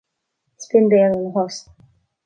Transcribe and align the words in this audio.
Is 0.59 0.65
binn 0.71 0.89
béal 0.93 1.13
ina 1.19 1.31
thost 1.35 1.65